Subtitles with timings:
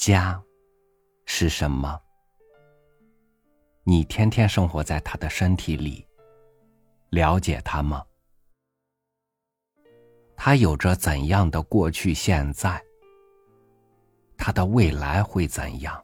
[0.00, 0.42] 家
[1.26, 2.00] 是什么？
[3.84, 6.06] 你天天生活在他的身体里，
[7.10, 8.02] 了解他吗？
[10.34, 12.82] 他有着怎样的过去、现在？
[14.38, 16.02] 他的未来会怎样？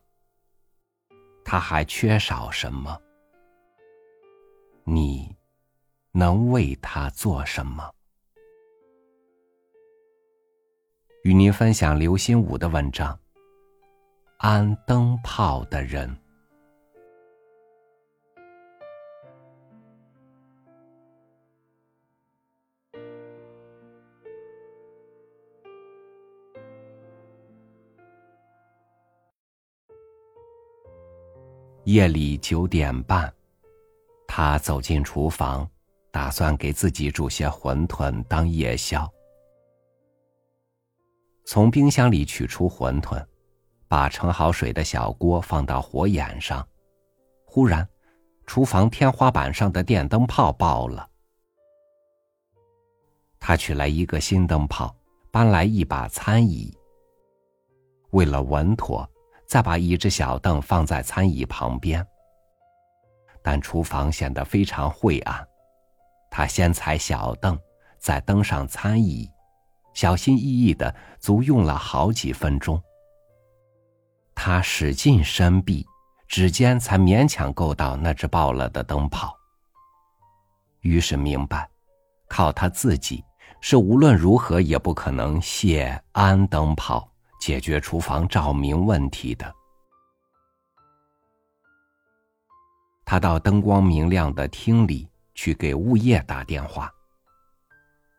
[1.42, 3.00] 他还缺少什么？
[4.84, 5.34] 你
[6.12, 7.90] 能为他做什么？
[11.24, 13.14] 与您分享刘心武的文章
[14.38, 16.08] 《安灯泡的人》。
[31.84, 33.32] 夜里九点半，
[34.26, 35.66] 他走进厨房，
[36.10, 39.10] 打算给自己煮些馄饨当夜宵。
[41.46, 43.24] 从冰箱里取出馄饨，
[43.88, 46.66] 把盛好水的小锅放到火眼上。
[47.44, 47.88] 忽然，
[48.46, 51.08] 厨房天花板上的电灯泡爆了。
[53.38, 54.94] 他取来一个新灯泡，
[55.30, 56.76] 搬来一把餐椅。
[58.10, 59.08] 为了稳妥，
[59.46, 62.04] 再把一只小凳放在餐椅旁边。
[63.42, 65.46] 但厨房显得非常晦暗，
[66.30, 67.56] 他先踩小凳，
[67.98, 69.30] 再登上餐椅。
[69.94, 72.82] 小心翼翼的，足用了好几分钟。
[74.36, 75.84] 他使劲伸臂，
[76.28, 79.36] 指尖才勉强够到那只爆了的灯泡。
[80.82, 81.68] 于是明白，
[82.28, 83.24] 靠他自己
[83.60, 89.52] 是无论如何也不可能卸安灯泡解决厨房照明问题的。
[93.04, 96.92] 他到灯光明亮的厅里去给物业打电话。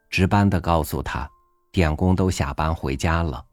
[0.10, 1.30] 值班的告诉他。
[1.70, 3.46] 电工都下班回家了，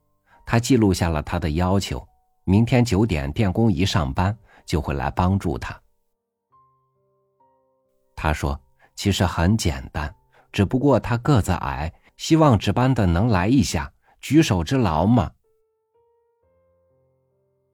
[0.46, 2.08] 他记录下了他的要求，
[2.44, 5.78] 明天九点电工一上班就会来帮助他。
[8.14, 8.58] 他说
[8.94, 10.14] ：“其实很简单，
[10.52, 15.30] 只不过他个子矮，希望值班的能来一下，举手之劳嘛。”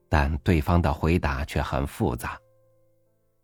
[0.08, 2.36] 但对方的回答却很复杂：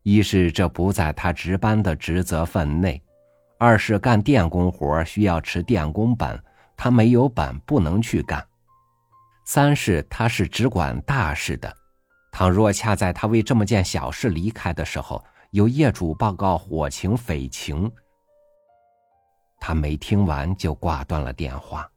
[0.02, 3.00] 一是这不在他值班的职责分内，
[3.58, 6.42] 二是干电工活需要持电工本。
[6.76, 8.46] 他没有本，不能去干。
[9.46, 11.72] 三是他是只管大事的，
[12.32, 17.90] 倘若恰在他为这么件小事离开的时候，有业主报告火情匪情，
[19.60, 21.88] 他没听完就挂断了电话。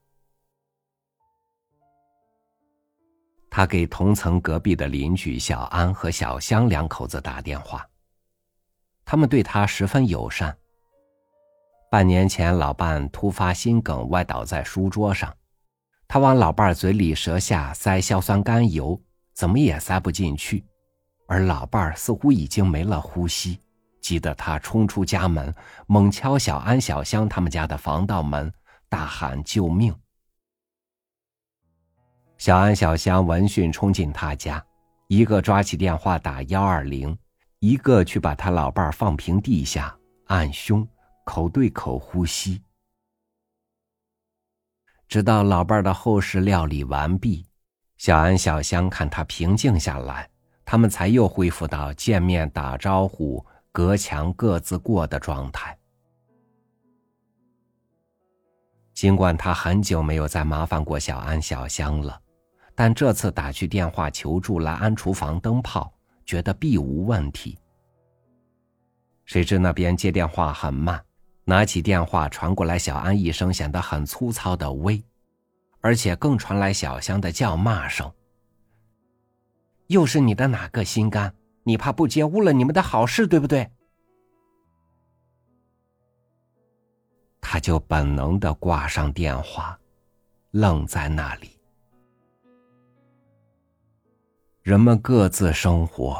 [3.49, 7.83] 他给同层隔壁的邻居小安和小香两口子打电话，
[9.03, 10.55] 他们对他十分友善。
[11.89, 15.35] 半年前，老伴突发心梗，歪倒在书桌上。
[16.12, 19.00] 他往老伴嘴里、舌下塞硝酸甘油，
[19.36, 20.66] 怎么也塞不进去。
[21.28, 23.59] 而老伴似乎已经没了呼吸，
[24.02, 25.53] 急得他冲出家门，
[25.86, 28.52] 猛敲小安、小香他们家的防盗门，
[28.90, 29.96] 大喊救命。
[32.40, 34.66] 小安、小香闻讯冲进他家，
[35.09, 37.16] 一个抓起电话打幺二零，
[37.59, 39.96] 一个去把他老伴放平地下，
[40.26, 40.88] 按胸。
[41.24, 42.59] 口对口呼吸，
[45.09, 47.44] 直到老伴的后事料理完毕，
[47.97, 50.30] 小安、小香看他平静下来，
[50.64, 55.75] 他们才又恢复到见面打招呼、隔墙各自过的状态。
[58.94, 62.22] 尽管他很久没有再麻烦过小安、小香了，
[62.76, 65.91] 但这次打去电话求助来安厨房灯泡，
[66.24, 67.58] 觉得必无问题。
[69.26, 71.03] 谁知那边接电话很慢。
[71.49, 75.03] 拿起电话传过来，小安一声显得很粗糙的“喂”，
[75.81, 78.09] 而且更传来小香的叫骂声。
[79.87, 81.33] 又是你的哪个心肝？
[81.63, 83.67] 你怕不接误了你们的好事，对不对？
[87.41, 89.75] 他就本能的挂上电话，
[90.52, 91.59] 愣在那里。
[94.61, 96.16] 人们各自生活，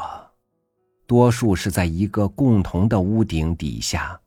[1.06, 4.19] 多数是在一个共同的屋顶底下。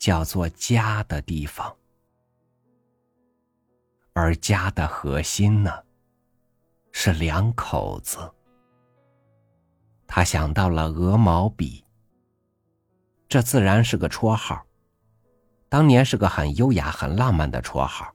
[0.00, 1.76] 叫做家的地方，
[4.14, 5.70] 而家的核心呢，
[6.90, 8.18] 是两口子。
[10.06, 11.84] 他想到了鹅毛笔，
[13.28, 14.64] 这自然是个绰号，
[15.68, 18.10] 当年是个很优雅、很浪漫的绰号。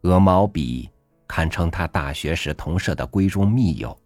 [0.00, 0.90] 鹅毛笔
[1.28, 3.96] 堪称他大学时同舍的闺中密友，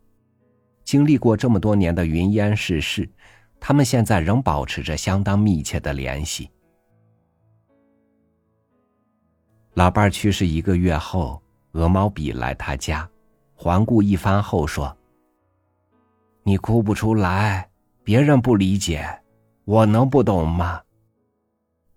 [0.84, 3.10] 经历过这么多年的云烟世事，
[3.58, 6.50] 他们现在仍保持着相当密切的联系。
[9.74, 11.42] 老伴去世一个月后，
[11.72, 13.08] 鹅毛笔来他家，
[13.54, 14.96] 环顾一番后说
[16.44, 17.68] ：“你哭不出来，
[18.04, 19.04] 别人不理解，
[19.64, 20.80] 我能不懂吗？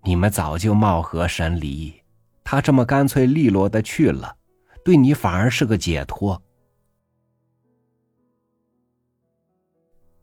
[0.01, 1.93] 你们早就貌合神离，
[2.43, 4.35] 他这么干脆利落的去了，
[4.83, 6.41] 对你反而是个解脱。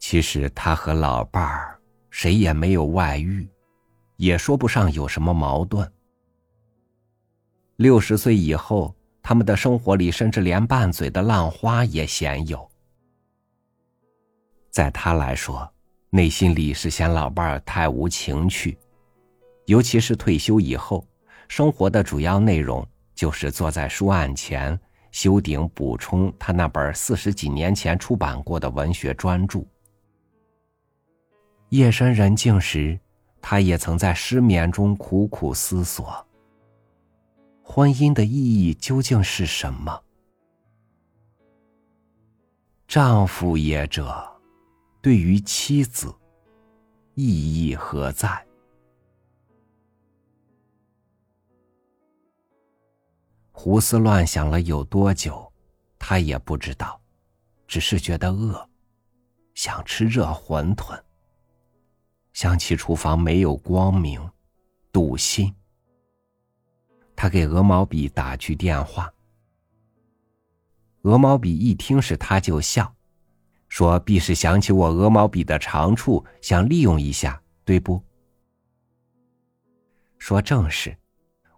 [0.01, 1.79] 其实他和老伴儿
[2.11, 3.49] 谁也没有外遇，
[4.17, 5.89] 也说不上有什么矛盾。
[7.76, 8.94] 六十岁以后。”
[9.26, 12.71] 他们的生活里，甚至连拌嘴的浪花也鲜有。
[14.71, 15.67] 在他来说，
[16.11, 18.76] 内心里是嫌老伴儿太无情趣，
[19.65, 21.09] 尤其是退休以后，
[21.49, 24.79] 生活的主要内容就是坐在书案前
[25.11, 29.65] 修订补充他那本四十几年前出版过的文学专著。
[31.70, 33.00] 夜深人静时，
[33.41, 36.15] 他也曾在失眠中苦苦思索。
[37.66, 38.31] 婚姻的意
[38.62, 40.05] 义究竟是什么？
[42.87, 44.22] 丈夫也者，
[45.00, 46.14] 对于妻子，
[47.14, 48.46] 意义何在？
[53.50, 55.50] 胡思乱想了有多久，
[55.99, 57.00] 他也不知道，
[57.67, 58.69] 只是觉得饿，
[59.55, 61.02] 想吃热馄饨。
[62.34, 64.31] 想起厨房没有光明，
[64.93, 65.52] 堵心。
[67.16, 69.12] 他给鹅毛笔打去电话。
[71.02, 72.94] 鹅毛笔一听是他，就笑，
[73.69, 78.02] 说：“必是想起我鹅毛笔的长处，想利用一下，对不？”
[80.19, 80.96] 说：“正是，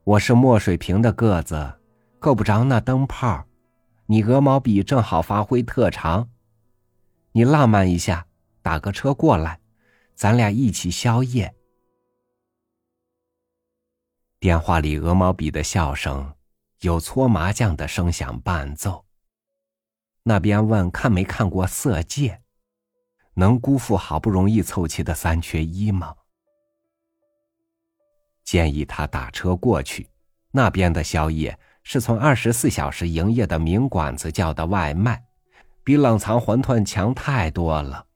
[0.03, 1.79] 我是墨水瓶的个子，
[2.19, 3.47] 够不着那灯泡，
[4.07, 6.29] 你鹅毛笔正好发挥特长。
[7.33, 8.27] 你浪漫一下，
[8.63, 9.61] 打个车过来，
[10.15, 11.55] 咱俩一起宵夜。”
[14.47, 16.33] 电话里鹅毛笔的笑声，
[16.83, 19.05] 有搓麻将的声响伴奏。
[20.23, 22.29] 那边问看没看过《色戒》，
[23.35, 26.15] 能辜负好不容易凑齐的三缺一吗？
[28.45, 30.09] 建议他打车过去。
[30.53, 35.25] 那边的宵夜是从二十四小时营业的名馆子叫的外卖，
[35.83, 38.07] 比冷藏馄饨强太多了。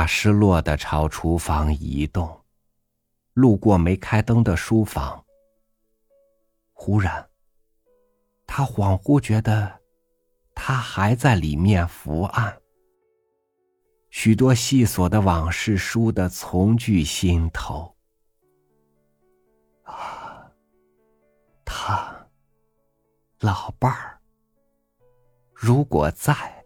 [0.00, 2.42] 他失落的朝厨房移动，
[3.34, 5.22] 路过没开灯的书房。
[6.72, 7.28] 忽然，
[8.46, 9.78] 他恍惚觉得，
[10.54, 12.58] 他还在里面伏案。
[14.08, 17.94] 许多细琐的往事书的从句心头。
[19.82, 20.50] 啊，
[21.62, 22.26] 他，
[23.40, 24.18] 老伴儿，
[25.52, 26.59] 如果在。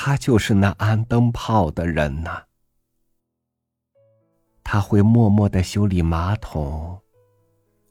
[0.00, 2.40] 他就是那安灯泡的人呐。
[4.62, 6.96] 他会默默的修理马桶，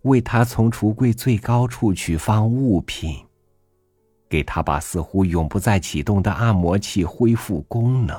[0.04, 3.28] 为他从橱柜最高处取放物品，
[4.30, 8.18] 给他把似乎永不再启动的按摩器恢复功能。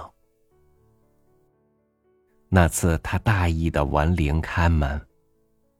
[2.50, 5.00] 那次他大意的闻铃开门，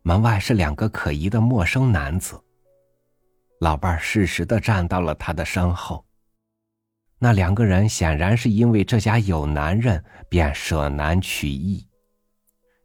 [0.01, 2.41] 门外是两个可疑的陌生男子。
[3.61, 6.03] 老伴适时的站到了他的身后。
[7.21, 11.85] 那两个人显然是因为这家有男人，便舍男取义。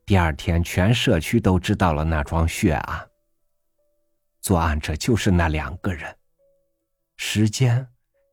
[0.05, 3.07] 第二天，全社区都知道了那桩血案。
[4.41, 6.13] 作案者就是那两个人，
[7.15, 7.87] 时间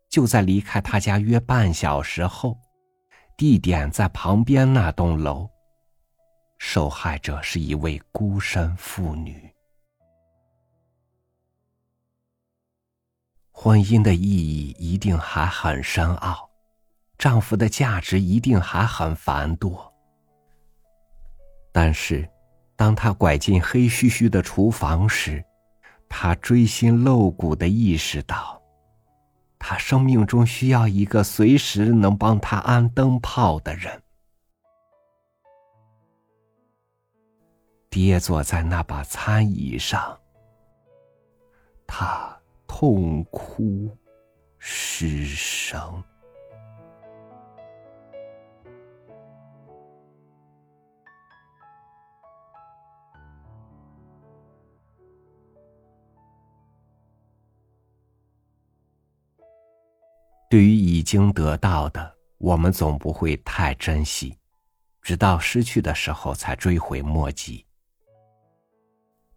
[0.09, 2.59] 就在离开他家约半小时后，
[3.37, 5.49] 地点在旁边那栋楼。
[6.59, 9.49] 受害者是一位孤身妇女。
[13.63, 16.49] 婚姻的意义一定还很深奥，
[17.19, 19.93] 丈夫的价值一定还很繁多。
[21.71, 22.27] 但是，
[22.75, 25.45] 当他拐进黑黢黢的厨房时，
[26.09, 28.59] 他锥心露骨的意识到，
[29.59, 34.03] 他生命中需要一个随时能帮他安灯泡的人。
[37.91, 40.19] 跌坐在那把餐椅上，
[41.87, 42.40] 他。
[42.73, 43.95] 痛哭
[44.57, 46.03] 失声。
[60.49, 64.39] 对于已经得到的，我们总不会太珍惜，
[65.03, 67.67] 直到失去的时候才追悔莫及。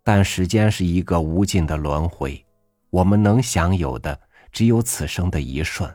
[0.03, 2.45] 但时间是一个无尽的轮回。
[2.93, 4.19] 我们能享有的
[4.51, 5.91] 只有此生的一瞬。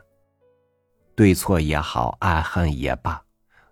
[1.14, 3.22] 对错也好，爱恨也罢，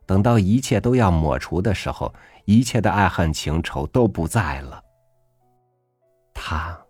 [0.06, 2.14] 等到一切都要抹除的时候，
[2.44, 4.80] 一切的爱恨情仇都不在了。
[6.32, 6.80] 他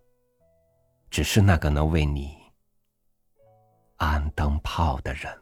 [1.08, 2.36] 只是那个能为你
[3.96, 5.32] 安灯泡的人。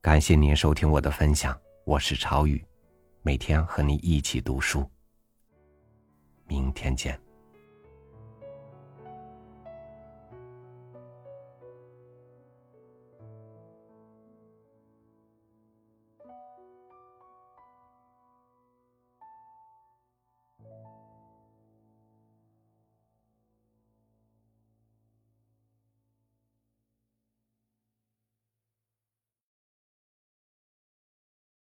[0.00, 2.64] 感谢您收听我的分享，我是超宇，
[3.22, 4.84] 每天和你一起读书。
[6.48, 7.16] 明天见。